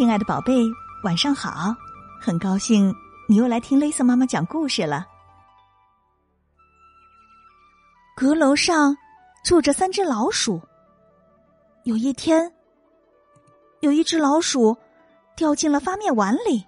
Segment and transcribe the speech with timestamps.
[0.00, 0.54] 亲爱的宝贝，
[1.04, 1.76] 晚上好！
[2.18, 2.90] 很高兴
[3.28, 5.06] 你又来听雷瑟妈妈讲故事了。
[8.16, 8.96] 阁楼上
[9.44, 10.58] 住着三只老鼠。
[11.84, 12.50] 有一天，
[13.80, 14.74] 有一只老鼠
[15.36, 16.64] 掉进了发面碗里。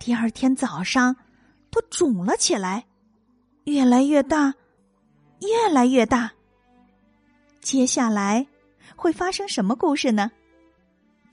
[0.00, 1.14] 第二天早上，
[1.70, 2.84] 它肿了起来，
[3.66, 4.52] 越来越大，
[5.38, 6.32] 越来越大。
[7.60, 8.44] 接下来
[8.96, 10.32] 会发生什么故事呢？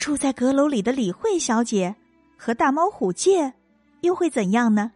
[0.02, 1.96] 住在阁楼里的李慧小姐
[2.36, 3.54] 和大猫虎介
[4.02, 4.92] 又会怎样呢？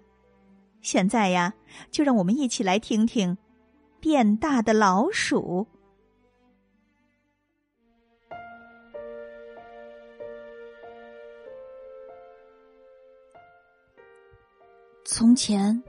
[0.82, 1.54] 现在呀，
[1.92, 3.38] 就让我们一起来听听
[4.00, 5.68] 变大的老鼠。
[15.04, 15.84] 从前，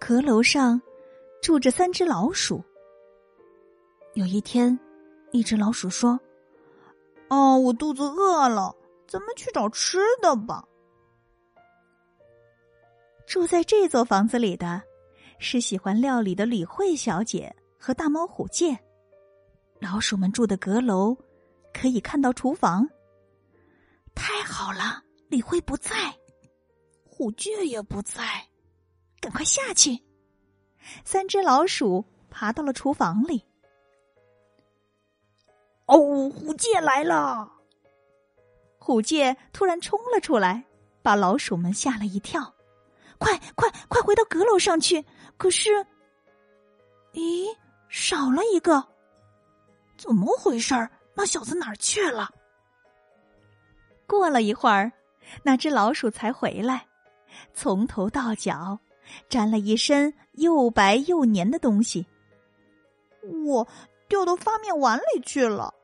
[0.00, 0.80] 阁楼上
[1.42, 2.64] 住着三只老鼠。
[4.14, 4.78] 有一天，
[5.32, 6.18] 一只老鼠说。
[7.28, 8.74] 哦，我肚子饿了，
[9.08, 10.64] 咱们去找吃的吧。
[13.26, 14.80] 住在这座房子里的，
[15.38, 18.78] 是喜欢料理的李慧小姐和大猫虎介。
[19.80, 21.16] 老鼠们住的阁楼
[21.74, 22.88] 可以看到厨房。
[24.14, 26.14] 太好了，李慧不在，
[27.04, 28.22] 虎介也不在，
[29.20, 30.00] 赶快下去。
[31.04, 33.44] 三只老鼠爬到了厨房里。
[35.86, 37.52] 哦，虎介来了！
[38.78, 40.64] 虎介突然冲了出来，
[41.02, 42.54] 把老鼠们吓了一跳。
[43.18, 45.04] 快快快，回到阁楼上去！
[45.36, 45.70] 可是，
[47.12, 47.46] 咦，
[47.88, 48.84] 少了一个，
[49.96, 50.90] 怎么回事儿？
[51.14, 52.30] 那小子哪儿去了？
[54.06, 54.92] 过了一会儿，
[55.42, 56.86] 那只老鼠才回来，
[57.54, 58.78] 从头到脚
[59.28, 62.06] 沾了一身又白又黏的东西。
[63.46, 63.66] 我。
[64.08, 65.74] 掉到发面碗里去了。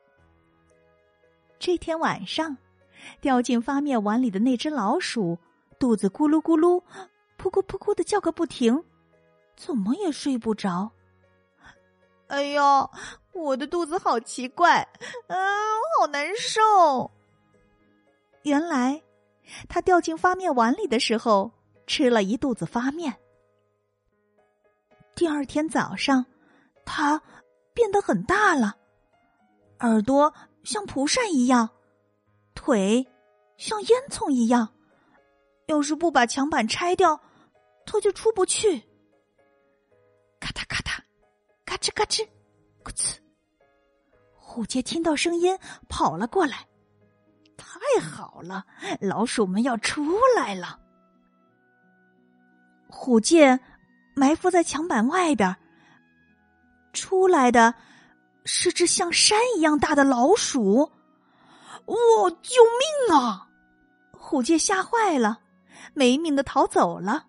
[1.59, 2.57] 这天晚上，
[3.21, 5.37] 掉进发面碗里的那只老鼠，
[5.79, 6.81] 肚子咕噜咕噜、
[7.37, 8.83] 噗咕噗咕的叫个不停，
[9.55, 10.91] 怎么也睡不着。
[12.27, 12.89] 哎呀，
[13.31, 14.87] 我的肚子好奇怪，
[15.27, 15.37] 嗯，
[15.99, 17.11] 好难受。
[18.43, 19.01] 原来，
[19.69, 21.51] 它掉进发面碗里的时候，
[21.87, 23.15] 吃了一肚子发面。
[25.15, 26.25] 第二天早上，
[26.85, 27.21] 它。
[27.73, 28.75] 变得很大了，
[29.79, 31.69] 耳朵像蒲扇一样，
[32.53, 33.07] 腿
[33.57, 34.69] 像烟囱一样。
[35.67, 37.19] 要是不把墙板拆掉，
[37.85, 38.79] 它就出不去。
[40.39, 40.99] 咔嗒咔嗒，
[41.63, 42.27] 嘎吱嘎吱，
[42.83, 43.17] 咕呲。
[44.35, 45.57] 虎杰听到声音
[45.87, 46.67] 跑了过来，
[47.57, 48.65] 太好了，
[48.99, 50.05] 老鼠们要出
[50.37, 50.79] 来了。
[52.89, 53.59] 虎介
[54.15, 55.55] 埋伏在墙板外边。
[56.93, 57.73] 出来的
[58.45, 60.91] 是只像山一样大的老鼠，
[61.85, 61.95] 哇！
[62.41, 62.61] 救
[63.09, 63.49] 命啊！
[64.11, 65.39] 虎介吓坏了，
[65.93, 67.25] 没命的逃走了。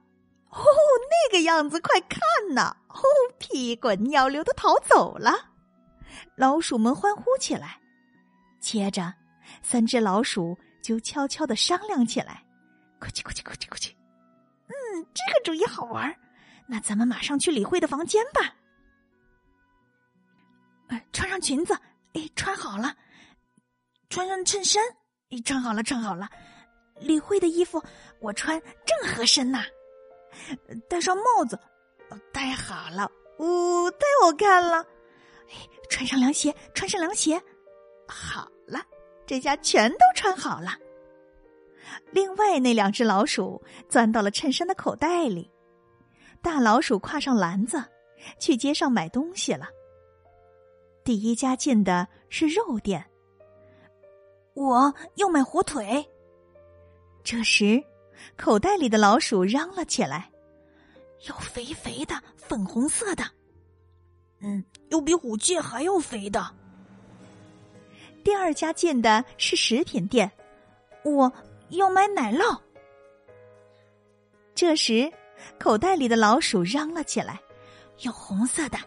[0.51, 0.63] 哦，
[1.11, 2.21] 那个样子，快看
[2.55, 2.77] 呐！
[2.89, 3.03] 哦，
[3.39, 5.33] 屁滚尿流的逃走了。
[6.37, 7.81] 老鼠们欢呼起来。
[8.61, 9.13] 接着，
[9.63, 12.45] 三只老鼠就悄悄的商量起来
[13.01, 13.91] ：“咕叽咕叽咕叽咕叽，
[14.69, 16.15] 嗯，这个主意好玩。
[16.67, 18.55] 那咱们马上去李慧的房间吧。”
[20.89, 21.75] 哎穿上裙子，
[22.15, 22.91] 哎，穿好了；
[24.09, 24.83] 穿上衬衫，
[25.31, 26.29] 哎，穿好了，穿好了。
[27.01, 27.83] 李慧的衣服
[28.21, 29.65] 我穿正合身呐。
[30.89, 31.59] 戴上帽子，
[32.33, 34.79] 戴好了，呜，太好看了。
[35.49, 35.55] 哎，
[35.89, 37.41] 穿上凉鞋，穿上凉鞋，
[38.07, 38.81] 好了，
[39.27, 40.77] 这下全都穿好了。
[42.11, 45.51] 另外那两只老鼠钻到了衬衫的口袋里，
[46.43, 47.83] 大老鼠挎上篮子，
[48.41, 49.69] 去街上买东西了。
[51.05, 53.05] 第一家进的是肉店，
[54.55, 56.03] 我要买火腿。
[57.23, 57.85] 这时，
[58.39, 60.31] 口袋里的老鼠嚷了起来
[61.29, 63.23] ：“要肥肥的，粉红色的，
[64.41, 66.51] 嗯，有比虎介还要肥的。”
[68.25, 70.33] 第二家进的是食品店，
[71.05, 71.31] 我
[71.69, 72.59] 要买奶酪。
[74.55, 75.13] 这时，
[75.59, 77.39] 口袋里的老鼠嚷了起来
[78.01, 78.79] ：“要红色的，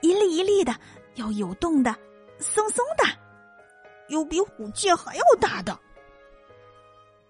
[0.00, 0.74] 一粒一粒的。”
[1.14, 1.94] 要有洞的，
[2.38, 3.04] 松松的，
[4.08, 5.78] 有比虎介还要大的。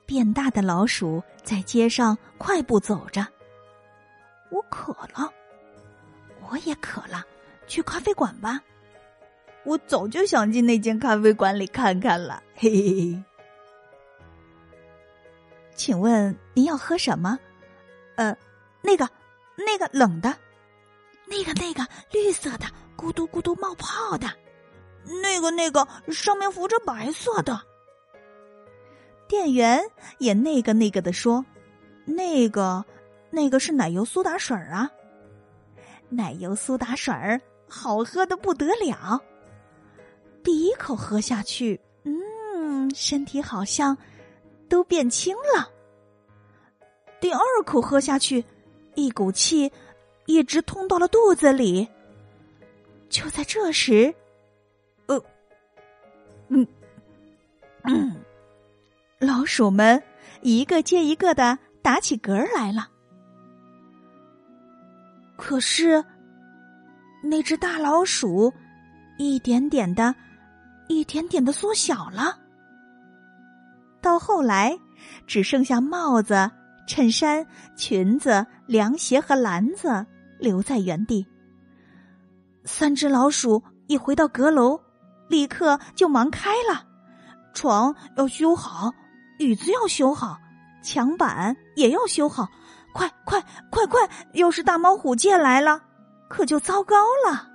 [0.05, 3.27] 变大的老鼠在街上快步走着。
[4.51, 5.33] 我渴了，
[6.49, 7.25] 我也渴了，
[7.67, 8.61] 去咖啡馆吧。
[9.65, 12.43] 我早就想进那间咖啡馆里看看了。
[12.55, 13.25] 嘿嘿嘿。
[15.75, 17.39] 请问您要喝什么？
[18.17, 18.37] 呃，
[18.83, 19.09] 那个，
[19.57, 20.37] 那个冷的，
[21.27, 22.67] 那个那个绿色的。
[23.03, 24.29] 咕嘟咕嘟冒泡的，
[25.21, 27.61] 那个那个上面浮着白色的，
[29.27, 29.83] 店员
[30.19, 31.45] 也那个那个的说
[32.07, 32.85] ：“那个，
[33.29, 34.89] 那个是奶油苏打水啊，
[36.11, 39.21] 奶油苏打水儿好喝的不得了。
[40.45, 43.99] 第一口喝下去，嗯，身体好像
[44.69, 45.69] 都变轻了。
[47.21, 48.45] 第二口喝下去，
[48.95, 49.73] 一股气
[50.27, 51.89] 一直通到了肚子里。
[53.13, 54.13] 就在这时，
[55.07, 55.23] 呃，
[56.49, 56.67] 嗯，
[57.85, 58.17] 嗯。”
[59.21, 60.03] 老鼠们
[60.41, 62.89] 一个接一个的打起嗝来了，
[65.37, 66.05] 可是
[67.23, 68.53] 那只大老鼠
[69.19, 70.13] 一点点的、
[70.89, 72.37] 一点点的缩小了，
[74.01, 74.77] 到后来
[75.25, 76.51] 只剩下帽子、
[76.89, 80.05] 衬衫、裙子、凉鞋和篮子
[80.41, 81.25] 留在原地。
[82.65, 84.81] 三只老鼠一回到阁楼，
[85.29, 86.85] 立刻就忙开了，
[87.53, 88.93] 床要修好。
[89.39, 90.37] 椅子要修好，
[90.85, 92.47] 墙板也要修好，
[92.95, 94.09] 快快快快！
[94.35, 95.81] 要是大猫虎见来了，
[96.29, 97.49] 可就糟糕了。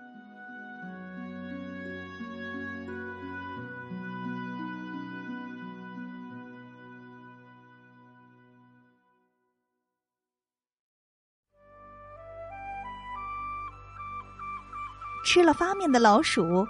[15.28, 16.66] 吃了发面的老鼠，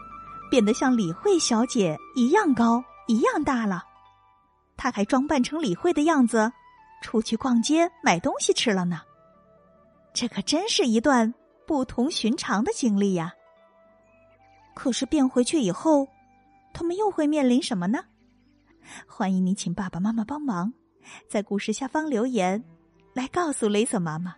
[0.49, 3.83] 变得像李慧小姐一样高，一样大了。
[4.75, 6.51] 他还装扮成李慧的样子，
[7.03, 8.99] 出去逛街买东西吃了呢。
[10.11, 11.31] 这可真是一段
[11.67, 13.31] 不同寻常的经历呀！
[14.73, 16.07] 可是变回去以后，
[16.73, 17.99] 他们又会面临什么呢？
[19.05, 20.73] 欢迎你请爸爸妈妈帮忙，
[21.29, 22.63] 在故事下方留言，
[23.13, 24.35] 来告诉雷瑟妈妈。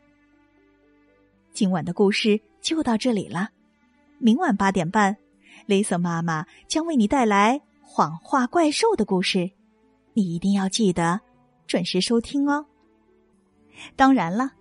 [1.54, 3.48] 今晚的故事就到这里了，
[4.20, 5.16] 明晚八点半，
[5.66, 9.50] 雷瑟妈妈将为你带来谎话怪兽的故事。
[10.14, 11.22] 你一定要记得
[11.66, 12.66] 准时收听哦。
[13.96, 14.52] 当然了，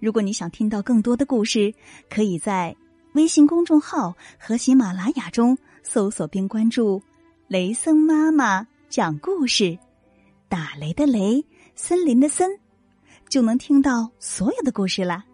[0.00, 1.72] 如果你想听到更多的故事，
[2.10, 2.76] 可以在
[3.12, 7.00] 微信公众号和喜马拉雅中搜索并关注
[7.46, 9.78] “雷森妈妈讲故事”，
[10.50, 11.44] 打雷的雷，
[11.76, 12.50] 森林的森，
[13.28, 15.24] 就能听到所有的故事啦。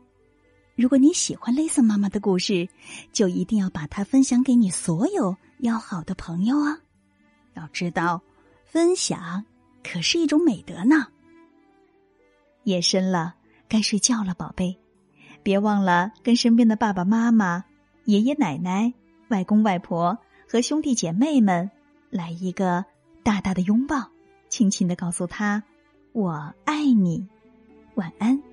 [0.81, 2.67] 如果你喜欢雷森妈妈的故事，
[3.13, 6.81] 就一定要把它分享给你所有要好的朋友啊！
[7.53, 8.23] 要知道，
[8.65, 9.45] 分享。
[9.85, 11.09] 可是一种美德呢。
[12.65, 13.35] 夜深了，
[13.69, 14.75] 该睡觉了，宝贝，
[15.43, 17.63] 别忘了跟身边的爸爸妈妈、
[18.07, 18.95] 爷爷奶奶、
[19.29, 20.17] 外公外婆
[20.49, 21.71] 和兄弟姐妹们
[22.09, 22.87] 来一个
[23.23, 24.09] 大大的拥抱，
[24.49, 25.63] 轻轻的告诉他
[26.13, 27.29] ：“我爱你。”
[27.97, 28.50] 晚安。